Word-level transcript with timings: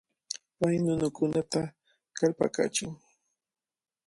Pay 0.57 0.75
nunakunata 0.81 1.61
kallpakachin. 2.17 2.91